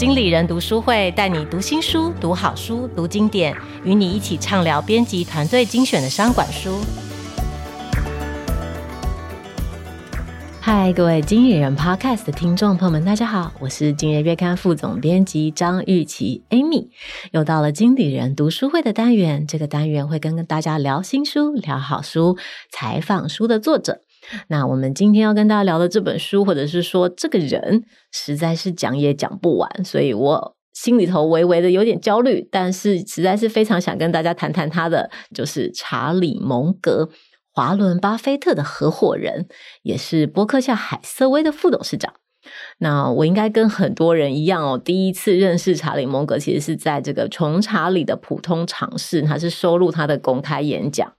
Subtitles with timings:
[0.00, 6.80] 经理人读书会带你读新书、读好书、读经典，与你一起畅聊编辑团队精选的商管书。
[10.58, 16.88] 嗨，各位经理人 Podcast 的听众朋友们，大家好，我是今日月刊副总编辑张玉琪 Amy，
[17.32, 22.38] 又到了经理人读书会的单元，这个单元会跟大家聊新书、聊好书、
[22.70, 24.00] 采访书的作者。
[24.48, 37.08] 那我们今天要跟大家聊的这本书，或者是说这个人，实在是讲也讲不完，所以我心里头微微的有点焦虑，但是实在是非常想跟大家谈谈他的，就是查理蒙格，
[37.52, 39.46] 华伦巴菲特的合伙人，
[39.82, 42.14] 也是伯克夏海瑟威的副董事长。
[42.78, 51.12] 那我应该跟很多人一样哦，第一次认识查理蒙格，其实是在这个穷查理的普通常识，他是收录他的公开演讲。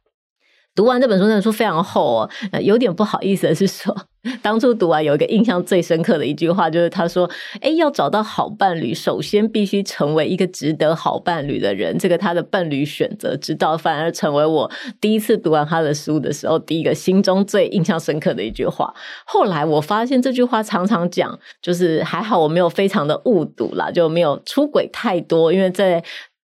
[0.73, 2.29] 读完这本书，那本书非常厚哦，
[2.61, 3.93] 有点不好意思的是说，
[4.41, 18.93] 当初读完有一个印象最深刻的一句话，就是他说：“诶，要找到好伴侣，首先必须成为一个值得好伴侣的人。”这个他的伴侣选择之道，反而成为我第一次读完他的书的时候，第一个心中最印象深刻的一句话。
[19.25, 26.01] 后来我发现这句话常常讲，就是还好我没有非常的误读啦，就没有出轨太多，因为在。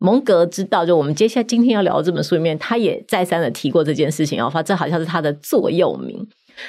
[0.02, 6.28] 蒙格知道，就我们接下来今天要聊的这本书里面，他也再三的提过这件事情哦，发这好像是他的座右铭。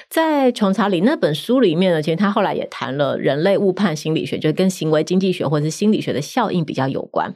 [0.09, 7.33] 在穷查理那本书里面呢，其实他后来也谈了人类误判心理学，就跟行为经济学或者是心理学的效应比较有关，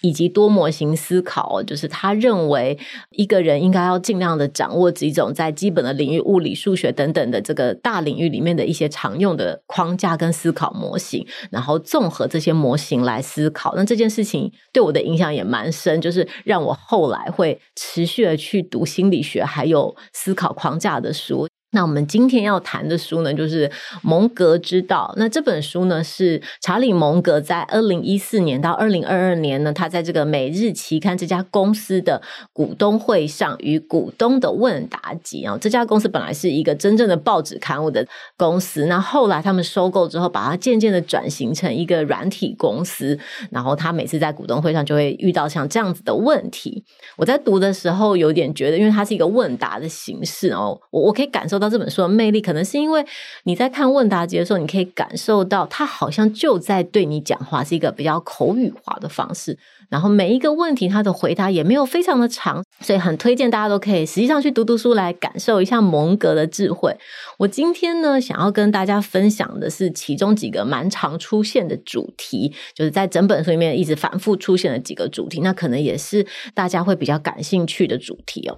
[0.00, 2.78] 以及多模型思考，就是他认为
[3.10, 13.74] 一个人应该要尽量的掌握几种在基本的领域，物理、数学等等的这个大领域里面的一些常用的框架跟思考模型，然后综合这些模型来思考。
[13.76, 21.49] 那这件事情对我的影响也蛮深，就是让我后来会持续的去读心理学还有思考框架的书。
[21.72, 23.68] 那我们今天要谈的书呢，就是
[24.02, 25.12] 《蒙格之道》。
[25.18, 32.20] 那这本书呢，是查理蒙格在二零一四年到二零二二年呢，他在这个《每日期刊》这家公司的
[32.52, 35.56] 股东会上与股东的问答集啊。
[35.60, 38.04] 这家公司本来是一个真正的报纸刊物的
[38.36, 43.16] 公司，那后来他们收购之后，把它渐渐的转型成一个软体公司。
[43.50, 46.84] 然后他每次在股东会上就会遇到像这样子的问题。
[47.16, 53.04] 我在读的时候有点觉得，因为它是一个问答的形式哦，我我可以感受到这本书的魅力，可能是因为
[53.44, 59.58] 你在看问答集的时候，你可以感受到他好像就在对你讲话，是一个比较口语化的方式。
[59.88, 66.96] 然后每一个问题，他的回答也没有非常的长，所以很推荐大家都可以实际上去读读书，来感受一下蒙格的智慧。
[67.38, 78.56] 我今天呢，想要跟大家分享的是其中几个蛮常出现的主题，就是在整本书里面一直反复出现的几个主题，那可能也是大家会比较感兴趣的主题哦。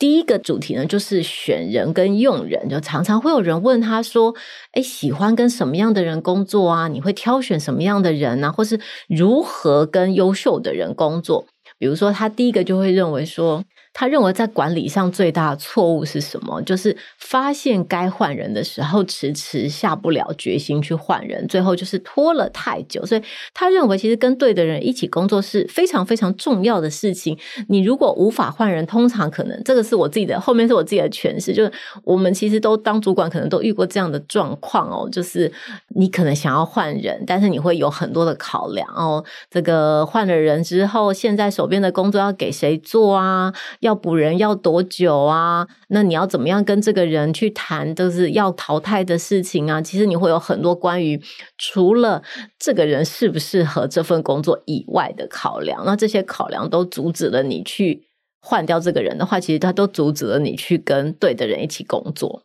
[0.00, 4.34] 第一个主题呢，就是选人跟用人，就常常会有人问他说
[4.72, 6.88] ：“哎，喜欢跟什么样的人工作啊？
[6.88, 8.50] 你会挑选什么样的人啊？
[8.50, 11.46] 或是如何跟优秀的人工作？”
[11.78, 13.62] 比如说，他第一个就会认为说。
[13.92, 16.62] 他认为在管理上最大的错误是什么？
[16.62, 23.04] 就是发现该换人的时候，迟迟下不了决心去换人，最后就是拖了太久。
[23.04, 27.36] 所以他认为，其实跟对的人一起工作是非常非常重要的事情。
[27.68, 31.52] 你如果无法换人，通常可能这个是我自己的，后面是我自己的诠释。
[31.52, 31.72] 就是
[32.04, 35.08] 我们其实都当主管，可能都遇过这样的状况哦。
[35.10, 35.50] 就是
[36.00, 39.22] 你可能想要换人，但是你会有很多的考量哦。
[39.50, 43.52] 这个换了人之后，现在手边的工作要给谁做啊？
[43.80, 45.68] 要补人要多久啊？
[45.88, 49.82] 那你要怎么样跟这个人去谈，就是要淘汰的事情啊？
[49.82, 51.20] 其实你会有很多关于
[51.58, 52.22] 除了
[52.58, 55.84] 这个人适不适合这份工作以外的考量。
[55.84, 58.04] 那这些考量都阻止了你去
[58.40, 62.44] 换掉这个人的话，其实他都阻止了你去跟对的人一起工作。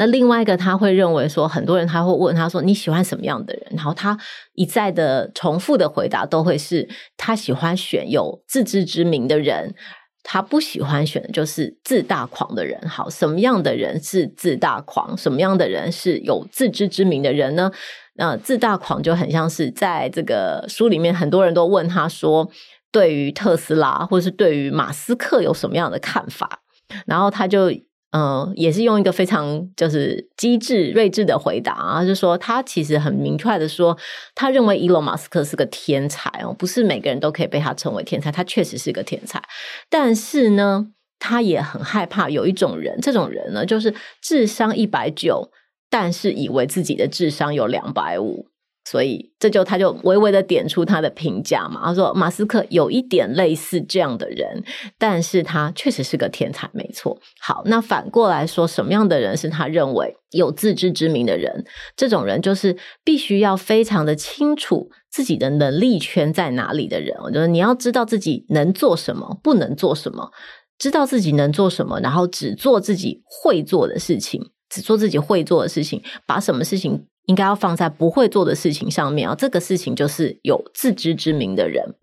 [0.00, 3.66] 那另外一个他会认为说，很多人他会问他说，你喜欢什么样的人？
[3.76, 4.16] 然后他
[4.54, 6.88] 一再的重复的回答都会是
[7.18, 9.74] 他喜欢选有自知之明的人，
[10.22, 12.80] 他不喜欢选的就是自大狂的人。
[12.88, 15.14] 好，什么样的人是自大狂？
[15.18, 17.70] 什么样的人是有自知之明的人呢？
[18.14, 22.50] 那自大狂就很像是在这个书里面，很多人都问他说，
[22.90, 26.62] 对于特斯拉或是对于马斯克有什么样的看法？
[27.04, 27.70] 然后他就。
[28.12, 33.96] 嗯，也是用一个非常就是机智睿智的回答啊，就是说他其实很明确的说，
[34.34, 39.40] 他认为伊隆马斯克是个天才哦，不是每个人都可以被他称为天才，他确实是个天才，
[39.88, 40.88] 但是呢，
[41.20, 45.52] 他也很害怕有一种人，这种人呢，就是智商一百九，
[45.88, 48.49] 但是以为自己的智商有两百五。
[48.90, 51.80] 所以这就他就微微的点出他的评价嘛。
[51.84, 54.64] 他说马斯克有一点类似这样的人，
[54.98, 57.16] 但是他确实是个天才，没错。
[57.40, 61.64] 好，那反过来说，什么样的人是他认为有自知之明的人？
[61.94, 67.16] 这种人就是必须要非常的清楚自己的能力圈在哪里的人。
[67.22, 70.32] 我觉得你要知道自己能做什么，不能做什么，
[70.80, 77.06] 知道自己能做什么，然后只做自己会做的事情，只做自己会做的事情，把什么事情。
[77.26, 81.94] 应该要放在不会做的事情上面啊，这个事情就是有自知之明的人。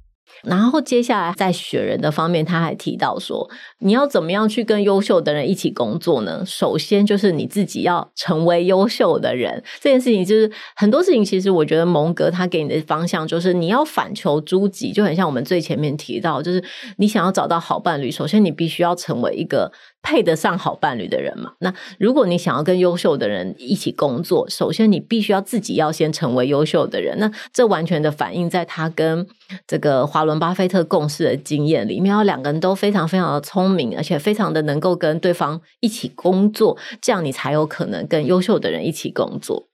[0.43, 3.49] 然后接下来在选人的方面，他还提到说，
[3.79, 6.43] 你要怎么样去跟优秀的人一起工作呢？
[6.45, 9.63] 首先就是你自己要成为优秀的人。
[9.81, 16.63] 这件事情就是很多事情，其实我觉得蒙格他给你的方向就是你要反求诸己，就很像我们最前面提到，就是
[16.97, 19.71] 你想要找到好伴侣，首先你必须要成为一个。
[20.01, 21.51] 配得上好伴侣的人嘛？
[21.59, 27.19] 那如果你想要跟优秀的人一起工作，首先你必须要自己要先成为优秀的人。
[27.19, 29.27] 那这完全的反映在他跟
[29.65, 39.67] 这个华伦巴菲特共事的经验里面，要两个人都非常非常的聪明，而且非常的能够跟对方一起工作，这样你才有可能跟优秀的人一起工作。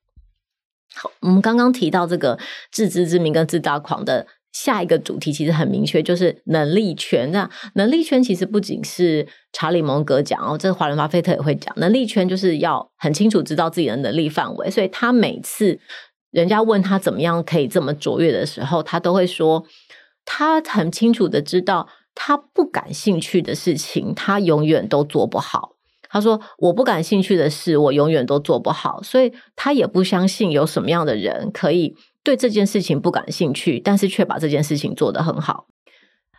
[0.95, 2.39] 好，我们刚刚提到这个
[2.71, 4.25] 自知之明跟自大狂的。
[4.53, 7.29] 下一个主题其实很明确，就是能力圈。
[7.31, 11.73] 那能力圈其实不仅是查理蒙格讲哦，这华伦巴菲特也会讲。
[11.77, 15.79] 能力圈就是要很清楚知道自己的能力范围，所以他每次
[16.31, 19.65] 人家问他怎么样可以这么卓越的时候，他都会说，
[20.23, 25.71] 他很清楚的知道他不感兴趣的事情，他永远都做不好。
[26.09, 31.95] 他说：“我不感兴趣的事，我永远都做不好。”所以他也不相信有什么样的人可以。
[32.23, 35.67] 对这件事情不感兴趣，但是却把这件事情做得很好。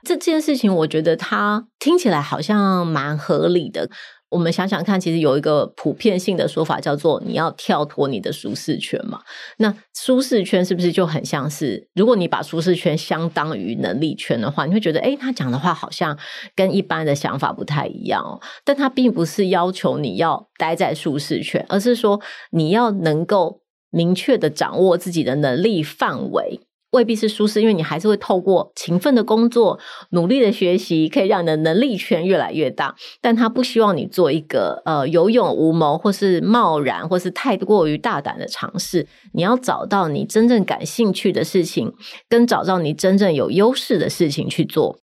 [0.06, 3.88] 这件事情，我觉得它听起来好像蛮合理的。
[4.30, 9.20] 我们想想看，其实有一个普遍性的说法，叫做你要跳脱你的舒适圈嘛。
[9.58, 16.18] 那舒适圈是不是就很像是，如果你把舒适圈相当于能力圈的话，你会觉得，诶，他讲的话好像
[16.56, 18.40] 跟一般的想法不太一样。
[18.64, 22.20] 但他并不是要求你要待在舒适圈，而是说
[22.50, 23.63] 你要能够。
[23.94, 26.60] 明确的掌握自己的能力范围，
[26.90, 29.78] 未必是舒适，因为你还是会透过勤奋的工作、
[30.10, 32.94] 努力的学习，可以让你的能力圈越来越大。
[33.20, 39.08] 但他不希望你做一个呃有勇无谋，或是贸然，或是太过于大胆的尝试。
[39.32, 41.92] 你要找到你真正感兴趣的事情，
[42.28, 44.98] 跟找到你真正有优势的事情去做。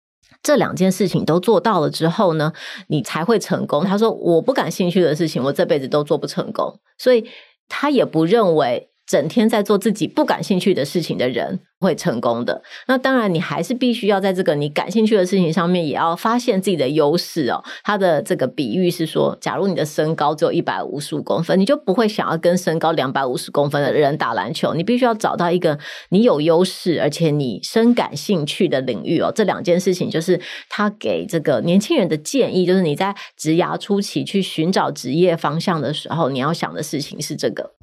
[0.43, 2.53] 这两件事情都做到了之后呢，
[2.89, 3.85] 你才会成功。
[3.85, 7.25] 他说：“我不感兴趣的事情，我这辈子都做不成功。”所以。
[7.69, 12.63] 他也不认为整天在做自己不感兴趣的事情的人会成功的。
[12.89, 17.63] 那当然，你还是必须要在这个你感兴趣的事情上面，也要发现自己的优势哦。
[17.85, 24.75] 他的这个比喻是说，假如你的身高只有一百五十五公分，你就不会想要跟身高两百五十公分的人打篮球。
[24.75, 29.31] 你必须要找到一个你有优势，而且你深感兴趣的领域哦。
[29.33, 37.77] 这两件事情就是他给这个年轻人的建议，就是你在职涯初期去寻找职业方向的时候，你要想的事情是这个。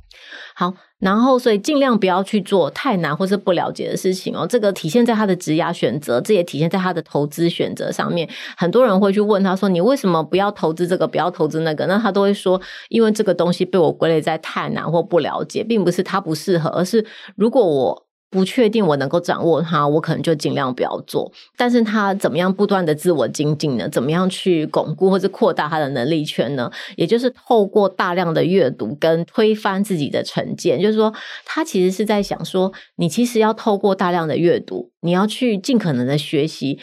[0.56, 4.46] 好，然后所以尽量不要去做太难或是不了解的事情哦。
[4.48, 8.30] 这个体现在他的职涯选择，这也体现在他的投资选择上面。
[8.56, 17.06] 很多人会去问他说：“你为什么不要投资这个，不要投资那个？”那他都会说：“因为这个东西被我归类在太难或不了解，并不是他不适合，而是
[17.36, 21.32] 如果我。”不确定我能够掌握它，我可能就尽量不要做。
[21.56, 23.88] 但是他怎么样不断的自我精进呢？
[23.88, 26.72] 怎么样去巩固或者扩大他的能力圈呢？
[26.98, 30.82] 也就是透过大量的阅读跟推翻自己的成见。
[30.82, 31.14] 就是说，
[31.46, 36.80] 他其实是在想说，你其实要透过大量的阅读，你要去尽可能的学习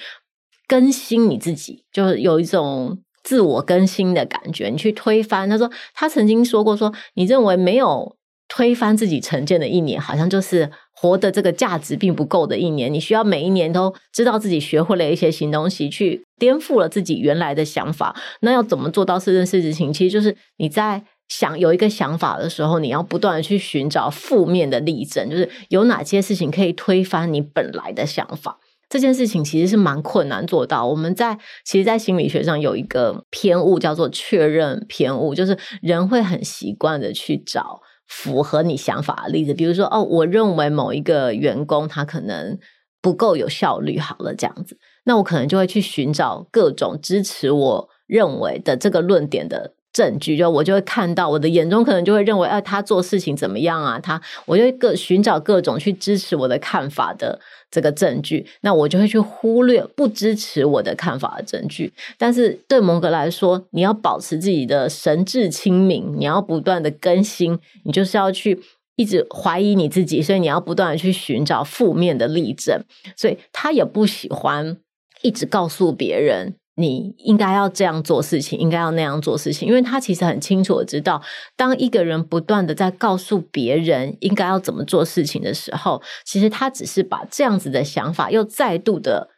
[0.68, 4.68] 更新你自己，就是有一种自我更新的感觉。
[4.68, 8.16] 你去推翻，他说他曾经说过说，说你认为没有
[8.60, 10.70] 推翻自己成见的一年，好像就是。
[10.92, 18.14] 活的这个价值并不够的一年，你需要每一年都知道自己学会了一些新东西，去颠覆了自己原来的想法。
[18.42, 19.90] 那要怎么做到这件事情？
[19.90, 28.58] 其实就是你在想有一个想法的时候，你要不断的去寻找负面的例证，就是有哪些事情可以推翻你本来的想法。
[28.90, 30.86] 这件事情其实是蛮困难做到。
[30.86, 37.80] 我们在其实，在心理学上有一个偏误叫做确认偏误，就是人会很习惯的去找。
[38.10, 42.58] 符合你想法的例子，比如说哦，我认为某一个员工他可能
[43.00, 54.00] 不够有效率，好了，这样子，那我可能就会去寻找各种支持我认为的这个论点的证据，就我就会看到我的眼中可能就会认为，哎、啊，他做事情怎么样啊？
[54.00, 57.38] 他，我就会各寻找各种去支持我的看法的。
[57.70, 61.92] 这个证据，那我就会去忽略不支持我的看法的证据。
[62.18, 68.60] 但是对蒙格来说，你要保持自己的神智清明，你要不断的更新，你就是要去
[68.96, 72.82] 一直怀疑你自己，所以你要不断的去寻找负面的例证，
[73.16, 74.76] 所以他也不喜欢
[75.22, 76.56] 一直告诉别人。
[76.80, 81.20] 你应该要这样做事情，应该要那样做事情，因为他其实很清楚的知道，
[81.56, 89.28] 当一个人不断的在告诉别人应该要怎么做事情的时候，其实他只是把这样子的想法又再度的。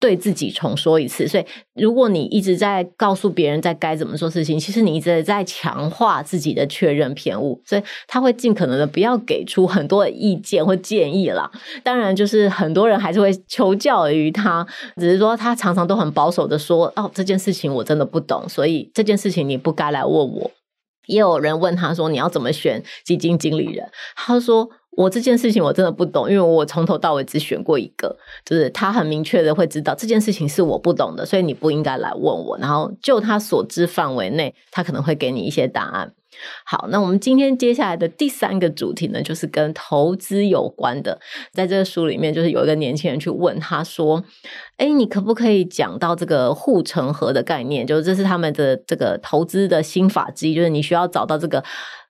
[0.00, 11.50] 对自己重说一次，所以如果你一直在告诉别人在该怎么做事情，其实你一直在强化自己的确认偏误，所以他会尽可能的不要给出很多的意见或建议啦。
[11.82, 14.64] 当然，就是很多人还是会求教于他，
[14.96, 20.50] 只是说他常常都很保守的说：“哦，这件事情我真的不懂，所以这件事情你不该来问我。”
[21.06, 24.70] 也有人问他说：“你要怎么选基金经理人？”他说。
[24.98, 32.58] 我这件事情我真的不懂，因为我从头到尾只选过一个，就是他很明确的会知道这件事情是我不懂的，所以你不应该来问我。
[32.58, 36.12] 然后就他所知范围内，他可能会给你一些答案。
[36.64, 41.20] 好，那我们今天接下来的第三个主题呢，就是跟投资有关的。
[41.52, 44.24] 在这个书里面，就是有一个年轻人去问他说
[44.78, 47.86] ：“哎，你可不可以讲到这个护城河的概念？
[47.86, 51.62] 就是这是他们的这个投资的心法之一，就是你需要找到这个。”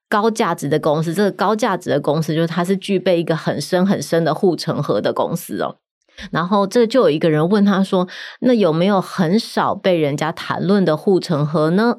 [0.09, 5.77] 高价值的公司，这个高价值的公司就是它是具备一个很深很深的护城河的公司哦。
[6.33, 8.09] 然后这就有一个人问他说
[8.41, 11.99] ：“那有没有很少被人家谈论的护城河呢？”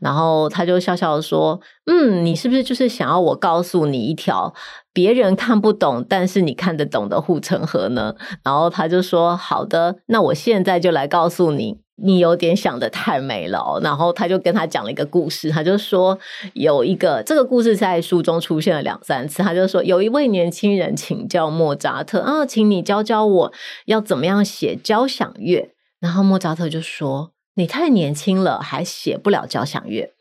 [0.00, 4.52] 然后他就笑笑说：“嗯，你是不是就是想要我告诉你一条
[4.92, 16.18] 别人看不懂，但是你看得懂的护城河呢？”然后他就说：“好的，那我现在就来告诉你。”你有点想的太美了，然后他就跟他讲了一个故事，他就说
[16.54, 23.52] 有一个这个故事在书中出现了两三次，他就说有一位年轻人请教莫扎特啊，请你教教我
[23.86, 25.70] 要怎么样写交响乐，
[26.00, 30.12] 然后莫扎特就说你太年轻了，还写不了交响乐。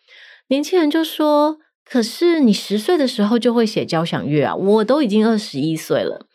[0.50, 6.27] 年轻人就说，可是你十岁的时候就会写交响乐啊，我都已经二十一岁了。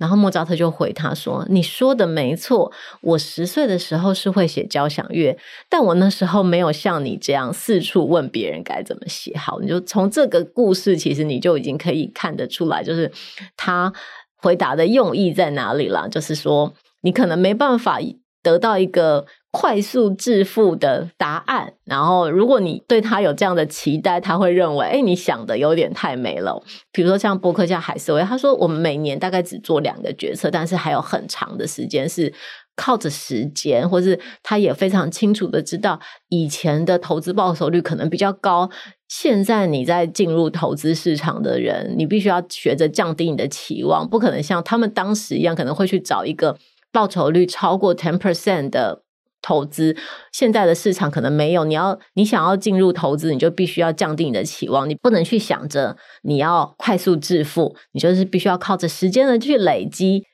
[0.00, 5.36] 然后莫扎特就回他说：“你说的没错，我十岁的时候是会写交响乐，
[5.68, 9.60] 但我那时候没有像你这样四处问别人该怎么写好。
[9.60, 13.12] 你就从这个故事，其实你就已经可以看得出来，就是
[13.58, 13.92] 他
[14.36, 16.08] 回答的用意在哪里了。
[16.08, 17.98] 就是说，你可能没办法
[18.42, 26.62] 得到一个。”快速致富的答案，然后如果你对他有这样的期待，他会认为，哎，你想的有点太美了。
[26.92, 32.32] 比如说像波克加海瑟薇，他说我们每年大概只做两个决策，但是还有很长的时间是
[32.76, 38.70] 靠着时间，或是他也非常清楚的知道，以前的投资报酬率可能比较高。
[39.08, 46.56] 现在你在进入投资市场的人，你必须要学着降低你的期望，不可能像他们当时一样，可能会去找一个
[46.92, 49.02] 报酬率超过 ten percent 的。
[49.42, 49.96] 投资
[50.32, 60.24] 现在的市场可能没有，你要你想要进入投资，你就必须要降低你的期望，你不能去想着你要快速致富，你就是必须要靠着时间的去累积。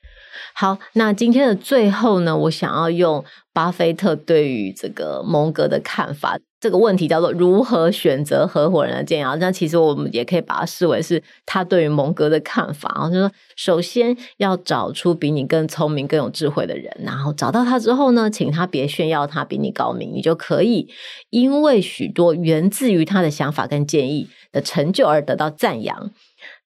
[0.53, 3.23] 好，那今天的最后呢，我想要用
[3.53, 6.37] 巴菲特对于这个蒙格的看法。
[6.59, 20.89] 这个问题叫做如何选择合伙人的建议啊，那其实我们也可以把它视为是他对于蒙格的看法啊，就是说首先要找出比你更聪明、更有智慧的人，然后找到他之后呢，请他别炫耀他比你高明，你就可以
[21.29, 26.11] 因为许多源自于他的想法跟建议的成就而得到赞扬。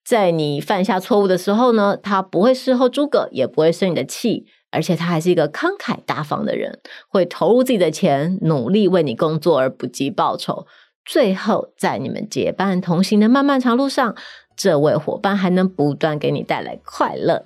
[0.03, 4.45] 在你犯下错误的时候呢，他不会事后诸葛，也不会生你的气。
[4.71, 10.65] 而且他还是一个慷慨大方的人，会投入自己的钱，努力为你工作而不计报酬。
[11.05, 14.15] 最后，在你们结伴同行的漫漫长路上，
[14.55, 17.45] 这位伙伴还能不断给你带来快乐。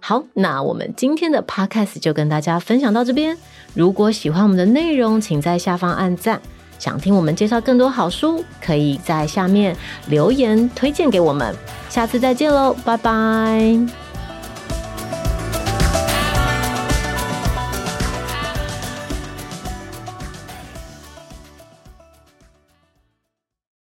[0.00, 3.36] 好，那我们今天的 podcast 就跟大家分享到这边。
[3.74, 6.40] 如果喜欢我们的内容，请在下方按赞。
[6.78, 9.74] 想听我们介绍更多好书，可以在下面
[10.08, 11.54] 留言推荐给我们。
[11.88, 14.03] 下次再见喽，拜拜。